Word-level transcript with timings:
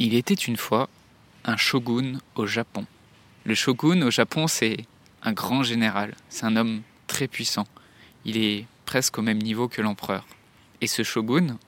Il 0.00 0.14
était 0.14 0.34
une 0.34 0.56
fois 0.56 0.88
un 1.44 1.56
shogun 1.56 2.20
au 2.36 2.46
Japon. 2.46 2.86
Le 3.44 3.56
shogun 3.56 4.00
au 4.02 4.12
Japon, 4.12 4.46
c'est 4.46 4.76
un 5.22 5.32
grand 5.32 5.64
général, 5.64 6.14
c'est 6.28 6.44
un 6.44 6.54
homme 6.54 6.82
très 7.08 7.26
puissant. 7.26 7.66
Il 8.24 8.36
est 8.36 8.66
presque 8.86 9.18
au 9.18 9.22
même 9.22 9.38
niveau 9.38 9.66
que 9.66 9.82
l'empereur. 9.82 10.24
Et 10.80 10.86
ce 10.86 11.02
shogun, 11.02 11.58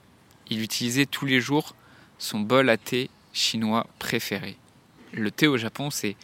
il 0.49 0.61
utilisait 0.61 1.05
tous 1.05 1.25
les 1.25 1.41
jours 1.41 1.75
son 2.19 2.39
bol 2.39 2.69
à 2.69 2.77
thé 2.77 3.09
chinois 3.33 3.85
préféré. 3.99 4.55
Le 5.11 5.29
thé 5.29 5.47
au 5.47 5.57
Japon, 5.57 5.89
c'est 5.89 6.15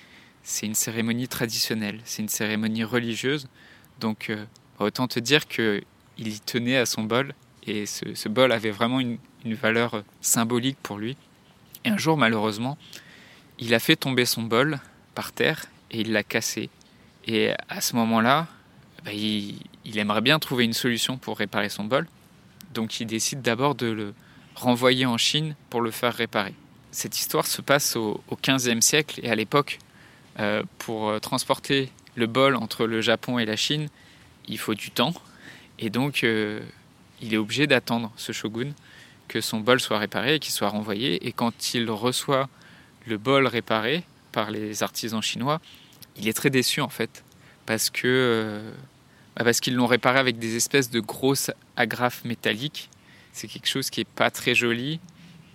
une 0.64 0.76
cérémonie 0.76 1.28
traditionnelle, 1.28 2.00
c'est 2.06 2.22
une 2.22 2.30
cérémonie 2.30 2.86
religieuse. 2.86 3.50
Donc 4.00 4.30
euh, 4.30 4.46
autant 4.80 5.10
te 5.10 5.20
dire 5.20 5.46
qu'il 5.46 5.84
y 6.20 6.40
tenait 6.40 6.78
à 6.78 6.86
son 6.86 7.04
bol 7.04 7.34
et 7.64 7.86
ce, 7.86 8.30
bol 8.30 8.54
avait 8.54 8.72
vraiment 8.72 9.02
une 9.02 9.20
valeur 9.44 10.06
symbolique 10.22 10.78
pour 10.82 11.00
lui. 11.00 11.18
Et 11.86 11.90
un 11.90 11.98
jour, 11.98 12.18
malheureusement, 12.18 12.78
il 13.60 13.74
a 13.74 13.80
fait 13.80 13.96
tomber 13.96 14.26
son 14.26 14.44
bol 14.44 14.80
par 15.16 15.32
terre 15.32 15.66
et 15.92 16.02
il 16.02 16.12
l'a 16.12 16.24
cassé. 16.24 16.70
Et 17.26 17.52
à 17.70 17.82
ce 17.82 17.96
moment-là, 17.96 18.48
bah, 19.04 19.12
il, 19.14 19.60
aimerait 19.98 20.22
bien 20.22 20.40
trouver 20.40 20.64
une 20.64 20.74
solution 20.74 21.18
pour 21.18 21.38
réparer 21.38 21.70
son 21.70 21.84
bol. 21.84 22.08
Donc 22.74 23.00
il 23.00 23.08
décide 23.08 23.42
d'abord 23.42 23.76
de 23.76 23.88
le 23.88 24.14
renvoyer 24.56 25.06
en 25.06 25.18
Chine 25.18 25.56
pour 25.70 25.82
le 25.82 25.92
faire 25.92 26.14
réparer. 26.14 26.54
Cette 26.92 27.18
histoire 27.18 27.46
se 27.46 27.62
passe 27.62 27.96
au, 27.96 28.22
XVe 28.44 28.82
siècle 28.82 29.20
et 29.24 29.30
à 29.30 29.36
l'époque, 29.36 29.80
euh, 30.40 30.64
pour 30.78 31.10
euh, 31.10 31.20
transporter 31.20 31.92
le 32.16 32.28
bol 32.28 32.56
entre 32.56 32.86
le 32.86 33.02
Japon 33.02 33.40
et 33.40 33.46
la 33.46 33.56
Chine, 33.56 33.88
il 34.48 34.58
faut 34.58 34.76
du 34.76 34.92
temps. 34.92 35.14
Et 35.80 35.90
donc, 35.90 36.24
euh, 36.24 36.60
il 37.22 37.34
est 37.34 37.38
obligé 37.38 37.68
d'attendre 37.68 38.12
ce 38.18 38.32
shogun 38.32 38.72
que 39.28 39.42
son 39.42 39.60
bol 39.60 39.80
soit 39.80 40.00
réparé 40.00 40.36
et 40.36 40.40
qu'il 40.40 40.54
soit 40.54 40.70
renvoyé. 40.70 41.28
Et 41.28 41.32
quand 41.32 41.74
il 41.74 41.90
reçoit 41.90 42.50
le 43.06 43.18
bol 43.18 43.48
réparé 43.48 44.04
par 44.32 44.52
les 44.52 44.84
artisans 44.84 45.22
chinois, 45.22 45.62
il 46.18 46.28
est 46.28 46.34
très 46.34 46.50
déçu 46.50 46.82
en 46.82 46.90
fait, 46.90 47.24
parce 47.66 47.90
que 47.90 48.08
euh, 48.08 48.72
bah, 49.36 49.44
parce 49.44 49.60
qu'ils 49.60 49.76
l'ont 49.76 49.88
réparé 49.88 50.20
avec 50.20 50.40
des 50.40 50.56
espèces 50.56 50.90
de 50.90 51.00
grosses 51.00 51.52
agrafes 51.76 52.24
métalliques. 52.26 52.90
C'est 53.34 53.48
quelque 53.48 53.68
chose 53.68 53.90
qui 53.90 54.02
est 54.02 54.08
pas 54.08 54.32
très 54.32 54.56
joli. 54.56 55.00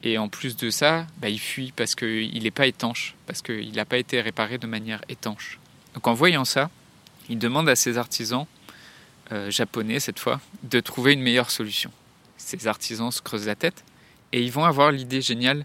Et 0.04 0.18
en 0.18 0.28
plus 0.28 0.56
de 0.56 0.70
ça, 0.70 1.06
bah, 1.18 1.28
il 1.28 1.38
fuit 1.38 1.72
parce 1.74 1.94
qu'il 1.94 2.42
n'est 2.42 2.50
pas 2.50 2.66
étanche, 2.66 3.14
parce 3.26 3.40
qu'il 3.42 3.72
n'a 3.72 3.84
pas 3.84 3.98
été 3.98 4.20
réparé 4.20 4.58
de 4.58 4.66
manière 4.66 5.02
étanche. 5.08 5.58
Donc 5.94 6.06
en 6.06 6.14
voyant 6.14 6.44
ça, 6.44 6.70
il 7.28 7.38
demande 7.38 7.68
à 7.68 7.76
ses 7.76 7.98
artisans, 7.98 8.46
euh, 9.30 9.50
japonais 9.50 10.00
cette 10.00 10.18
fois, 10.18 10.40
de 10.64 10.80
trouver 10.80 11.12
une 11.12 11.22
meilleure 11.22 11.50
solution 11.50 11.92
ces 12.52 12.66
artisans 12.66 13.10
se 13.10 13.22
creusent 13.22 13.46
la 13.46 13.54
tête 13.54 13.84
et 14.32 14.42
ils 14.42 14.52
vont 14.52 14.64
avoir 14.64 14.92
l'idée 14.92 15.22
géniale 15.22 15.64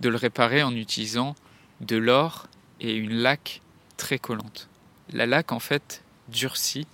de 0.00 0.08
le 0.08 0.16
réparer 0.16 0.62
en 0.62 0.74
utilisant 0.74 1.34
de 1.80 1.96
l'or 1.96 2.48
et 2.80 2.94
une 2.94 3.14
laque 3.14 3.62
très 3.96 4.18
collante. 4.18 4.68
La 5.12 5.24
laque 5.24 5.52
en 5.52 5.60
fait 5.60 6.02
durcit 6.28 6.86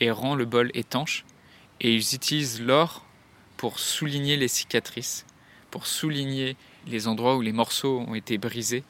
et 0.00 0.10
rend 0.10 0.34
le 0.34 0.44
bol 0.44 0.70
étanche 0.74 1.24
et 1.80 1.94
ils 1.94 2.14
utilisent 2.14 2.60
l'or 2.60 3.04
pour 3.56 3.78
souligner 3.78 4.36
les 4.36 4.48
cicatrices, 4.48 5.24
pour 5.70 5.86
souligner 5.86 6.56
les 6.86 7.08
endroits 7.08 7.36
où 7.36 7.40
les 7.40 7.52
morceaux 7.52 8.04
ont 8.06 8.14
été 8.14 8.36
brisés 8.36 8.84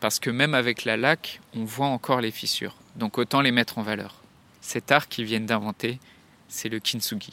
parce 0.00 0.18
que 0.18 0.30
même 0.30 0.54
avec 0.54 0.84
la 0.84 0.96
laque, 0.96 1.40
on 1.54 1.64
voit 1.64 1.86
encore 1.86 2.20
les 2.20 2.30
fissures. 2.30 2.76
Donc 2.96 3.18
autant 3.18 3.40
les 3.40 3.52
mettre 3.52 3.78
en 3.78 3.82
valeur. 3.82 4.22
Cet 4.60 4.90
art 4.90 5.08
qu'ils 5.08 5.26
viennent 5.26 5.46
d'inventer, 5.46 6.00
c'est 6.48 6.68
le 6.68 6.80
kintsugi. 6.80 7.32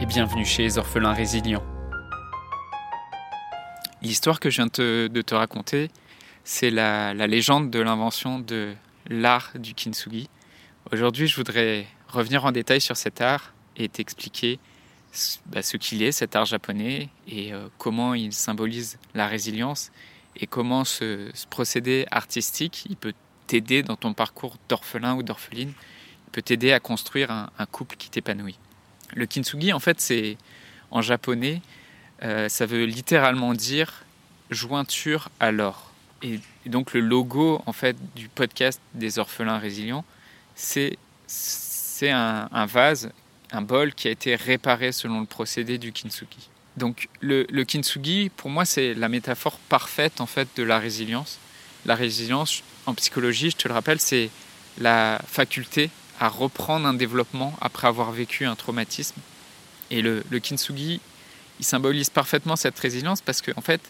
et 0.00 0.06
bienvenue 0.06 0.46
chez 0.46 0.62
les 0.62 0.78
orphelins 0.78 1.12
résilients. 1.12 1.62
L'histoire 4.00 4.40
que 4.40 4.48
je 4.48 4.56
viens 4.56 4.66
de 4.66 5.22
te 5.22 5.34
raconter, 5.34 5.90
c'est 6.42 6.70
la, 6.70 7.12
légende 7.12 7.70
de 7.70 7.80
l'invention 7.80 8.38
de 8.38 8.72
l'art 9.08 9.50
du 9.56 9.74
kintsugi. 9.74 10.30
Aujourd'hui, 10.90 11.26
je 11.26 11.36
voudrais 11.36 11.86
revenir 12.08 12.46
en 12.46 12.52
détail 12.52 12.80
sur 12.80 12.96
cet 12.96 13.20
art 13.20 13.52
et 13.76 13.90
t'expliquer 13.90 14.58
bah, 15.46 15.62
ce 15.62 15.76
qu'il 15.76 16.02
est, 16.02 16.12
cet 16.12 16.34
art 16.34 16.46
japonais, 16.46 17.10
et 17.28 17.52
euh, 17.52 17.68
comment 17.76 18.14
il 18.14 18.32
symbolise 18.32 18.98
la 19.14 19.26
résilience, 19.26 19.92
et 20.36 20.46
comment 20.46 20.84
ce, 20.84 21.30
procédé 21.50 22.06
artistique, 22.10 22.86
il 22.88 22.96
peut 22.96 23.14
t'aider 23.46 23.82
dans 23.82 23.96
ton 23.96 24.14
parcours 24.14 24.56
d'orphelin 24.68 25.14
ou 25.14 25.22
d'orpheline, 25.22 25.72
il 26.26 26.30
peut 26.32 26.42
t'aider 26.42 26.72
à 26.72 26.80
construire 26.80 27.30
un 27.30 27.66
couple 27.66 27.96
qui 27.96 28.08
t'épanouit. 28.08 28.58
Le 29.14 29.26
kintsugi, 29.26 29.72
en 29.72 29.80
fait, 29.80 30.00
c'est 30.00 30.36
en 30.90 31.02
japonais, 31.02 31.62
euh, 32.22 32.48
ça 32.48 32.66
veut 32.66 32.84
littéralement 32.84 33.54
dire 33.54 34.04
jointure 34.50 35.30
à 35.40 35.52
l'or. 35.52 35.92
Et, 36.22 36.40
donc 36.66 36.92
le 36.92 37.00
logo 37.00 37.62
en 37.64 37.72
fait 37.72 37.96
du 38.14 38.28
podcast 38.28 38.80
des 38.92 39.18
orphelins 39.18 39.58
résilients, 39.58 40.04
c'est 40.54 40.98
c'est 41.26 42.10
un, 42.10 42.66
vase, 42.66 43.12
un 43.52 43.62
bol 43.62 43.94
qui 43.94 44.08
a 44.08 44.10
été 44.10 44.34
réparé 44.34 44.90
selon 44.90 45.20
le 45.20 45.26
procédé 45.26 45.78
du 45.78 45.92
kintsugi. 45.92 46.48
Donc 46.76 47.08
le, 47.20 47.46
le 47.50 47.64
kintsugi, 47.64 48.30
pour 48.36 48.48
moi, 48.48 48.64
c'est 48.64 48.94
la 48.94 49.08
métaphore 49.08 49.58
parfaite 49.68 50.20
en 50.20 50.26
fait 50.26 50.48
de 50.56 50.62
la 50.62 50.78
résilience. 50.78 51.38
La 51.84 51.94
résilience 51.94 52.62
en 52.86 52.94
psychologie, 52.94 53.50
je 53.50 53.56
te 53.56 53.68
le 53.68 53.74
rappelle, 53.74 54.00
c'est 54.00 54.30
la 54.78 55.20
faculté 55.26 55.90
à 56.20 56.28
reprendre 56.28 56.86
un 56.86 56.94
développement 56.94 57.54
après 57.60 57.88
avoir 57.88 58.12
vécu 58.12 58.44
un 58.44 58.54
traumatisme. 58.54 59.20
Et 59.90 60.02
le, 60.02 60.22
kintsugi, 60.38 61.00
il 61.58 61.64
symbolise 61.64 62.10
parfaitement 62.10 62.56
cette 62.56 62.78
résilience 62.78 63.22
parce 63.22 63.42
qu'en 63.42 63.52
en 63.56 63.62
fait, 63.62 63.80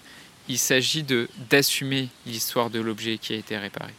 il 0.49 0.59
s'agit 0.59 1.05
d'assumer 1.51 2.09
l'histoire 2.25 2.71
de 2.71 2.81
l'objet 2.81 3.19
qui 3.19 3.35
a 3.35 3.37
été 3.37 3.59
réparé. 3.59 3.93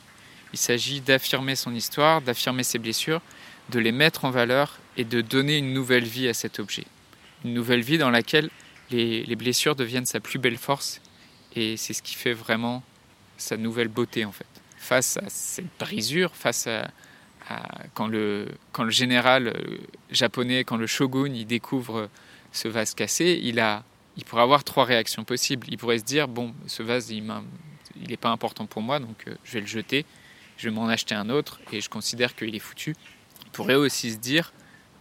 Il 0.53 0.59
s'agit 0.59 1.01
d'affirmer 1.01 1.55
son 1.55 1.75
histoire, 1.75 2.21
d'affirmer 2.21 2.63
ses 2.63 2.79
blessures, 2.79 3.21
de 3.69 3.79
les 3.79 3.91
mettre 3.91 4.25
en 4.25 4.31
valeur 4.31 4.79
et 4.97 5.03
de 5.03 5.21
donner 5.21 5.57
une 5.57 5.73
nouvelle 5.73 6.05
vie 6.05 6.27
à 6.27 6.33
cet 6.33 6.59
objet. 6.59 6.85
Une 7.45 7.53
nouvelle 7.53 7.81
vie 7.81 7.97
dans 7.97 8.09
laquelle 8.09 8.49
les, 8.89 9.23
les 9.23 9.35
blessures 9.35 9.75
deviennent 9.75 10.05
sa 10.05 10.19
plus 10.19 10.39
belle 10.39 10.57
force 10.57 11.01
et 11.55 11.77
c'est 11.77 11.93
ce 11.93 12.01
qui 12.01 12.15
fait 12.15 12.33
vraiment 12.33 12.81
sa 13.37 13.57
nouvelle 13.57 13.87
beauté 13.89 14.25
en 14.25 14.31
fait. 14.31 14.45
Face 14.77 15.17
à 15.17 15.29
cette 15.29 15.67
brisure, 15.79 16.35
face 16.35 16.67
à, 16.67 16.89
quand, 17.93 18.07
le, 18.07 18.47
général 18.89 19.47
euh, 19.47 19.77
japonais, 20.09 20.63
quand 20.63 20.77
le 20.77 20.87
shogun, 20.87 21.33
il 21.33 21.45
découvre 21.45 22.09
ce 22.51 22.67
vase 22.67 22.93
cassé, 22.93 23.39
il, 23.43 23.59
a, 23.59 23.83
il 24.17 24.25
pourrait 24.25 24.41
avoir 24.41 24.63
trois 24.63 24.85
réactions 24.85 25.23
possibles. 25.23 25.67
Il 25.69 25.77
pourrait 25.77 25.99
se 25.99 26.03
dire, 26.03 26.27
bon, 26.27 26.53
ce 26.67 26.83
vase, 26.83 27.09
il 27.11 27.23
n'est 28.07 28.17
pas 28.17 28.29
important 28.29 28.65
pour 28.65 28.81
moi, 28.81 28.99
donc 28.99 29.27
euh, 29.27 29.35
je 29.43 29.53
vais 29.53 29.61
le 29.61 29.67
jeter, 29.67 30.05
je 30.57 30.69
vais 30.69 30.75
m'en 30.75 30.87
acheter 30.87 31.15
un 31.15 31.29
autre, 31.29 31.59
et 31.71 31.81
je 31.81 31.89
considère 31.89 32.35
qu'il 32.35 32.55
est 32.55 32.59
foutu. 32.59 32.95
Il 33.45 33.51
pourrait 33.51 33.75
aussi 33.75 34.11
se 34.11 34.17
dire, 34.17 34.53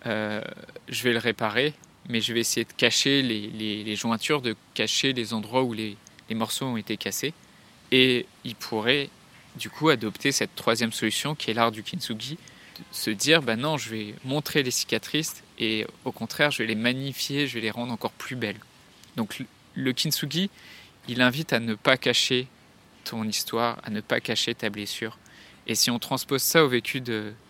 euh, 0.06 0.42
je 0.88 1.02
vais 1.02 1.12
le 1.12 1.18
réparer, 1.18 1.74
mais 2.08 2.20
je 2.20 2.32
vais 2.32 2.40
essayer 2.40 2.64
de 2.64 2.72
cacher 2.72 3.22
les, 3.22 3.96
jointures, 3.96 4.42
de 4.42 4.56
cacher 4.74 5.12
les 5.12 5.34
endroits 5.34 5.62
où 5.62 5.72
les 5.72 5.96
morceaux 6.30 6.66
ont 6.66 6.76
été 6.76 6.96
cassés. 6.96 7.34
Et 7.92 8.26
il 8.44 8.54
pourrait 8.54 9.10
du 9.56 9.70
coup 9.70 9.88
adopter 9.88 10.32
cette 10.32 10.54
troisième 10.54 10.92
solution 10.92 11.34
qui 11.34 11.50
est 11.50 11.54
l'art 11.54 11.72
du 11.72 11.82
kintsugi, 11.82 12.38
se 12.92 13.10
dire 13.10 13.42
ben 13.42 13.60
non, 13.60 13.76
je 13.76 13.90
vais 13.90 14.14
montrer 14.24 14.62
les 14.62 14.70
cicatrices 14.70 15.42
et 15.58 15.86
au 16.04 16.12
contraire, 16.12 16.50
je 16.50 16.58
vais 16.58 16.66
les 16.66 16.74
magnifier, 16.74 17.46
je 17.46 17.54
vais 17.54 17.60
les 17.60 17.70
rendre 17.70 17.92
encore 17.92 18.12
plus 18.12 18.36
belles. 18.36 18.60
Donc 19.16 19.42
le 19.74 19.92
kintsugi, 19.92 20.50
il 21.08 21.20
invite 21.22 21.52
à 21.52 21.60
ne 21.60 21.74
pas 21.74 21.96
cacher 21.96 22.46
ton 23.04 23.24
histoire, 23.24 23.78
à 23.84 23.90
ne 23.90 24.00
pas 24.00 24.20
cacher 24.20 24.54
ta 24.54 24.70
blessure. 24.70 25.18
Et 25.66 25.74
si 25.74 25.90
on 25.90 25.98
transpose 25.98 26.42
ça 26.42 26.64
au 26.64 26.68
vécu 26.68 27.02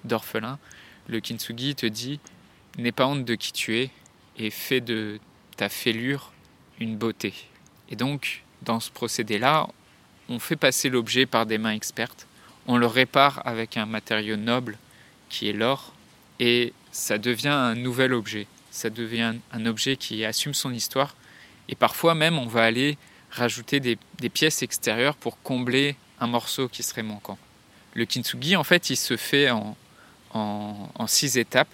d'orphelin, 0.05 0.59
le 1.09 1.21
kintsugi 1.21 1.75
te 1.75 1.87
dit 1.87 2.21
n'aie 2.79 2.93
pas 2.93 3.07
honte 3.07 3.25
de 3.25 3.35
qui 3.35 3.53
tu 3.53 3.79
es 3.79 3.91
et 4.39 4.51
fais 4.51 4.81
de 4.81 5.19
ta 5.57 5.69
fêlure 5.69 6.33
une 6.79 6.97
beauté. 6.97 7.35
Et 7.91 7.97
donc, 7.97 8.43
dans 8.63 8.81
ce 8.81 8.91
procédé-là, 8.91 9.69
on 10.31 10.39
fait 10.39 10.57
passer 10.57 10.89
l'objet 10.89 11.27
par 11.27 11.45
des 11.45 11.59
mains 11.59 11.73
expertes, 11.73 12.27
on 12.67 12.79
le 12.79 12.87
répare 12.87 13.43
avec 13.45 13.77
un 13.77 13.85
matériau 13.85 14.37
noble 14.37 14.79
qui 15.29 15.49
est 15.49 15.53
l'or, 15.53 15.93
et 16.39 16.73
ça 16.93 17.19
devient 17.19 17.49
un 17.49 17.75
nouvel 17.75 18.15
objet. 18.15 18.47
Ça 18.71 18.91
devient 18.91 19.35
un 19.53 19.67
objet 19.67 19.97
qui 19.97 20.25
assume 20.25 20.55
son 20.55 20.73
histoire 20.73 21.17
Et 21.69 21.75
parfois 21.75 22.15
même, 22.15 22.39
on 22.39 22.47
va 22.47 22.63
aller 22.63 22.97
rajouter 23.33 23.81
des, 23.81 23.99
pièces 24.29 24.63
extérieures 24.63 25.17
pour 25.17 25.43
combler 25.43 25.97
un 26.21 26.29
morceau 26.29 26.69
qui 26.69 26.85
serait 26.85 27.03
manquant. 27.03 27.39
Le 27.95 28.05
kintsugi, 28.05 28.55
en 28.55 28.65
fait, 28.65 28.91
il 28.91 28.97
se 28.97 29.17
fait 29.17 29.51
en, 29.51 29.77
six 31.07 31.39
étapes. 31.39 31.73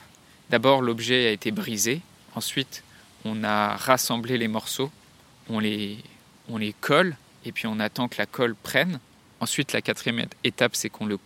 D'abord, 0.49 0.81
l'objet 0.81 1.27
a 1.27 1.31
été 1.31 1.51
brisé. 1.51 2.01
Ensuite, 2.35 2.83
on 3.27 3.45
a 3.45 3.77
rassemblé 3.77 4.39
les 4.39 4.49
morceaux. 4.49 4.91
On 5.51 5.61
les 5.61 6.03
colle 6.81 7.17
et 7.47 7.53
puis 7.53 7.67
on 7.67 7.81
attend 7.81 8.09
que 8.09 8.19
la 8.19 8.27
colle 8.27 8.55
prenne. 8.55 9.01
Ensuite, 9.41 9.73
la 9.73 9.83
quatrième 9.83 10.27
étape, 10.45 10.75
c'est 10.75 10.89
qu'on 10.89 11.07
le 11.07 11.19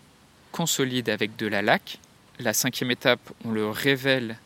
consolide 0.52 1.08
avec 1.08 1.36
de 1.36 1.46
la 1.46 1.62
laque. 1.62 1.98
La 2.38 2.52
cinquième 2.52 2.90
étape, 2.90 3.20
on 3.44 3.50
le 3.50 3.68
révèle, 3.68 4.38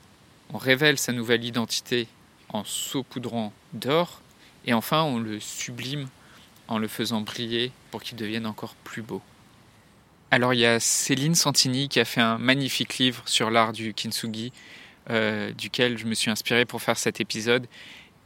on 0.53 0.59
révèle 0.59 0.99
sa 0.99 1.13
nouvelle 1.13 1.45
identité 1.45 2.07
en 2.49 2.65
saupoudrant 2.65 3.53
d'or. 3.73 4.21
Et 4.67 4.75
enfin, 4.75 5.03
on 5.03 5.19
le 5.19 5.41
sublime 5.41 6.09
en 6.69 6.79
le 6.79 6.89
faisant 6.89 7.21
briller 7.21 7.73
pour 7.91 8.03
qu'il 8.03 8.17
devienne 8.17 8.47
encore 8.47 8.75
plus 8.85 9.03
beau. 9.03 9.21
Alors 10.31 10.55
il 10.55 10.61
y 10.61 10.67
a 10.67 10.81
Céline 10.81 11.35
Santini 11.35 11.89
qui 11.89 12.01
a 12.01 12.05
fait 12.05 12.21
un 12.21 12.39
magnifique 12.39 12.99
livre 12.99 13.23
sur 13.27 13.51
l'art 13.51 13.73
du 13.73 13.95
kintsugi, 13.95 14.53
euh, 15.11 15.53
duquel 15.53 15.99
je 15.99 16.07
me 16.07 16.15
suis 16.15 16.31
inspiré 16.31 16.65
pour 16.65 16.83
faire 16.83 16.99
cet 16.99 17.21
épisode. 17.21 17.67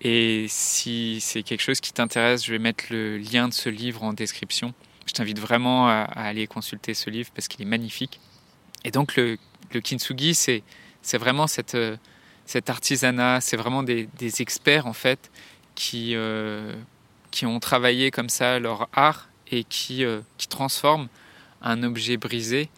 Et 0.01 0.47
si 0.49 1.19
c'est 1.21 1.43
quelque 1.43 1.61
chose 1.61 1.81
qui 1.81 1.93
t'intéresse, 1.93 2.45
je 2.45 2.53
vais 2.53 2.59
mettre 2.59 2.85
le 2.91 3.19
lien 3.19 3.49
de 3.49 3.53
ce 3.53 3.69
livre 3.69 4.05
en 4.05 4.13
description. 4.13 4.73
Je 5.07 5.13
t'invite 5.13 5.39
vraiment 5.39 5.89
à, 5.89 6.03
aller 6.03 6.47
consulter 6.47 6.95
ce 6.95 7.11
livre 7.11 7.31
parce 7.35 7.49
qu'il 7.49 7.63
est 7.63 7.69
magnifique. 7.69 8.21
Et 8.85 8.91
donc 8.91 9.17
le, 9.17 9.39
kintsugi, 9.83 10.35
c'est 10.35 10.63
vraiment 11.15 11.47
cette, 11.47 11.75
euh, 11.75 11.97
cet 12.47 12.71
artisanat, 12.71 13.41
c'est 13.41 13.57
vraiment 13.57 13.83
des, 13.83 14.09
experts 14.41 14.87
en 14.87 14.93
fait 14.93 15.31
qui, 15.75 16.15
euh, 16.15 16.75
qui 17.31 17.47
ont 17.47 17.59
travaillé 17.59 18.11
comme 18.11 18.29
ça 18.29 18.59
leur 18.59 18.89
art 18.93 19.29
et 19.51 19.65
qui, 19.65 20.05
euh, 20.05 20.21
qui 20.37 20.47
transforment 20.47 21.09
un 21.63 21.83
objet 21.83 22.17
brisé 22.17 22.69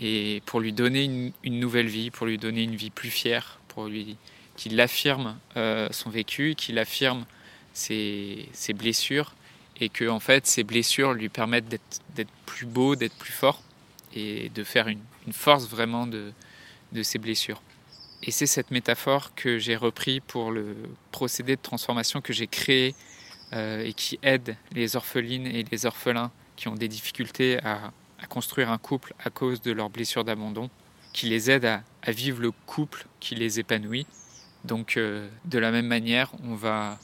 et 0.00 0.42
pour 0.46 0.60
lui 0.60 0.72
donner 0.72 1.32
une, 1.44 1.60
nouvelle 1.60 1.86
vie, 1.86 2.10
pour 2.10 2.26
lui 2.26 2.38
donner 2.38 2.62
une 2.62 2.74
vie 2.74 2.90
plus 2.90 3.10
fière, 3.10 3.60
pour 3.68 3.86
lui 3.86 4.16
qu'il 4.62 4.80
affirme 4.80 5.36
euh, 5.56 5.88
son 5.90 6.08
vécu, 6.08 6.54
qu'il 6.54 6.78
affirme 6.78 7.24
ses, 7.72 8.48
blessures 8.74 9.34
et 9.80 9.88
que 9.88 10.08
en 10.08 10.20
fait 10.20 10.46
ces 10.46 10.62
blessures 10.62 11.14
lui 11.14 11.28
permettent 11.28 11.68
d'être 11.68 12.30
plus 12.46 12.66
beau, 12.66 12.94
d'être 12.94 13.16
plus 13.16 13.32
fort 13.32 13.60
et 14.14 14.50
de 14.50 14.62
faire 14.62 14.86
une, 14.86 15.00
une 15.26 15.32
force 15.32 15.66
vraiment 15.66 16.06
de, 16.06 16.32
de 16.92 17.02
ses 17.02 17.18
blessures. 17.18 17.60
Et 18.22 18.30
c'est 18.30 18.46
cette 18.46 18.70
métaphore 18.70 19.34
que 19.34 19.58
j'ai 19.58 19.74
repris 19.74 20.20
pour 20.20 20.52
le 20.52 20.76
procédé 21.10 21.56
de 21.56 21.60
transformation 21.60 22.20
que 22.20 22.32
j'ai 22.32 22.46
créé 22.46 22.94
euh, 23.52 23.84
et 23.84 23.94
qui 23.94 24.20
aide 24.22 24.56
les 24.72 24.94
orphelines 24.94 25.46
et 25.46 25.64
les 25.72 25.86
orphelins 25.86 26.30
qui 26.54 26.68
ont 26.68 26.76
des 26.76 26.88
difficultés 26.88 27.58
à, 27.64 27.90
construire 28.28 28.70
un 28.70 28.78
couple 28.78 29.12
à 29.24 29.30
cause 29.30 29.60
de 29.60 29.72
leurs 29.72 29.90
blessures 29.90 30.22
d'abandon, 30.22 30.70
qui 31.12 31.26
les 31.26 31.50
aide 31.50 31.64
à, 31.64 31.82
vivre 32.12 32.40
le 32.40 32.52
couple 32.66 33.06
qui 33.18 33.34
les 33.34 33.58
épanouit. 33.58 34.06
Donc 34.64 34.96
euh, 34.96 35.28
de 35.44 35.58
la 35.58 35.70
même 35.70 35.86
manière, 35.86 36.32
on 36.44 36.54
va 36.54 36.98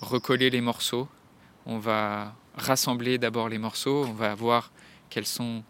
recoller 0.00 0.50
les 0.50 0.60
morceaux, 0.60 1.08
on 1.64 1.78
va 1.78 2.34
rassembler 2.56 3.18
d'abord 3.18 3.48
les 3.48 3.58
morceaux, 3.58 4.04
on 4.08 4.12
va 4.12 4.34
voir 4.34 4.72
quelles 5.08 5.26
sont, 5.26 5.62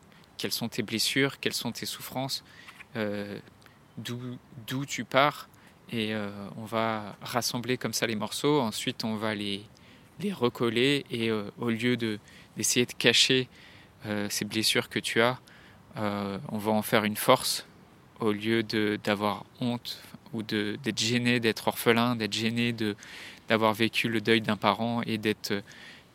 tes 0.71 0.83
blessures, 0.83 1.38
quelles 1.41 1.53
sont 1.53 1.73
tes 1.73 1.87
souffrances, 1.87 2.43
euh, 2.97 3.38
d'où 3.99 4.87
tu 4.87 5.05
pars. 5.05 5.49
Et 5.93 6.15
euh, 6.15 6.31
on 6.56 6.65
va 6.65 7.17
rassembler 7.21 7.77
comme 7.77 7.93
ça 7.93 8.06
les 8.06 8.17
morceaux. 8.17 8.61
Ensuite, 8.61 9.05
on 9.05 9.17
va 9.17 9.35
les, 9.35 9.62
recoller. 10.33 11.05
Et 11.11 11.31
au 11.31 11.71
lieu 11.71 11.97
de, 11.97 12.19
d'essayer 12.56 12.87
de 12.87 12.93
cacher 12.93 13.49
ces 14.29 14.44
blessures 14.44 14.88
que 14.88 14.99
tu 14.99 15.21
as, 15.21 15.38
on 15.97 16.59
va 16.59 16.73
en 16.73 16.83
faire 16.83 17.05
une 17.05 17.17
force 17.17 17.67
au 18.21 18.33
lieu 18.33 18.63
d'avoir 18.63 19.45
honte 19.61 20.01
ou 20.33 20.43
d'être 20.43 20.99
gêné 20.99 21.41
d'être 21.41 21.69
orphelin, 21.69 22.17
d'être 22.17 22.33
gêné 22.33 22.75
d'avoir 23.49 23.75
vécu 23.75 24.09
le 24.09 24.21
deuil 24.21 24.41
d'un 24.41 24.57
parent 24.57 25.03
et 25.07 25.19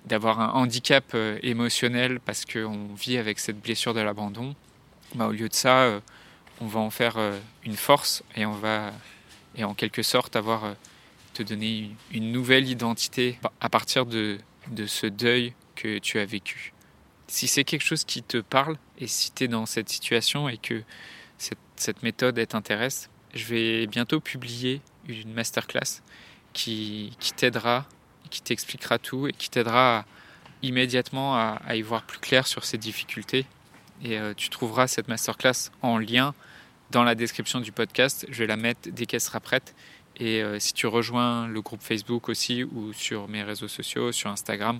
d'avoir 0.06 0.40
un 0.40 0.50
handicap 0.50 1.16
émotionnel 1.44 2.20
parce 2.20 2.46
qu'on 2.46 2.94
vit 2.96 3.18
avec 3.18 3.40
cette 3.40 3.62
blessure 3.62 3.94
de 3.94 4.02
l'abandon. 4.02 4.56
Bah, 5.16 5.28
au 5.28 5.32
lieu 5.32 5.50
de 5.50 5.54
ça, 5.54 6.02
on 6.62 6.68
va 6.68 6.80
en 6.80 6.92
faire 6.92 7.18
euh, 7.18 7.38
une 7.66 7.76
force 7.76 8.24
et 8.36 8.46
on 8.46 8.54
va, 8.54 8.94
et 9.56 9.64
en 9.64 9.74
quelque 9.74 10.04
sorte, 10.04 10.36
avoir 10.36 10.64
euh, 10.64 10.74
te 11.34 11.44
donner 11.44 11.92
une 12.12 12.32
nouvelle 12.32 12.70
identité 12.70 13.40
à 13.60 13.70
partir 13.70 14.06
de, 14.06 14.38
de 14.70 14.86
ce 14.86 15.08
deuil 15.08 15.54
que 15.76 15.98
tu 15.98 16.20
as 16.20 16.26
vécu. 16.26 16.74
Si 17.28 17.48
c'est 17.48 17.64
quelque 17.64 17.84
chose 17.84 18.04
qui 18.04 18.22
te 18.22 18.38
parle 18.38 18.78
et 19.00 19.08
si 19.08 19.32
tu 19.32 19.46
es 19.46 19.48
dans 19.48 19.66
cette 19.66 19.90
situation 19.90 20.48
et 20.50 20.58
que 20.58 20.84
cette, 21.76 22.04
méthode 22.04 22.46
t'intéresse, 22.48 23.10
je 23.34 23.46
vais 23.46 23.88
bientôt 23.88 24.20
publier 24.20 24.82
une 25.08 25.34
masterclass 25.34 26.02
qui, 26.54 27.16
t'aidera, 27.36 27.86
qui 28.30 28.42
t'expliquera 28.42 29.00
tout 29.00 29.28
et 29.28 29.34
qui 29.34 29.50
t'aidera 29.50 30.06
immédiatement 30.62 31.36
à, 31.36 31.62
à, 31.66 31.76
y 31.76 31.82
voir 31.82 32.04
plus 32.04 32.20
clair 32.20 32.46
sur 32.46 32.66
ces 32.66 32.78
difficultés. 32.78 33.46
Et 34.04 34.20
euh, 34.20 34.34
tu 34.36 34.50
trouveras 34.50 34.88
cette 34.88 35.08
masterclass 35.08 35.72
en 35.82 35.98
lien 35.98 36.34
dans 36.92 37.04
la 37.04 37.16
description 37.16 37.60
du 37.60 37.72
podcast. 37.72 38.26
Je 38.30 38.40
vais 38.40 38.48
la 38.48 38.58
mettre 38.58 38.90
dès 38.92 39.06
qu'elle 39.06 39.22
sera 39.22 39.40
prête. 39.40 39.74
Et 40.18 40.44
euh, 40.44 40.60
si 40.60 40.74
tu 40.74 40.88
rejoins 40.88 41.48
le 41.48 41.62
groupe 41.62 41.82
Facebook 41.82 42.30
aussi 42.30 42.64
ou 42.64 42.94
sur 42.94 43.28
mes 43.28 43.44
réseaux 43.44 43.68
sociaux, 43.68 44.12
sur 44.12 44.30
Instagram, 44.30 44.80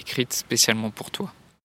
écrite 0.00 0.32
spécialement 0.32 0.90
pour 0.90 1.10
toi. 1.10 1.32